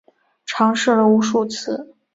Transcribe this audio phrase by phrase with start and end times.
[0.47, 1.93] 尝试了无数次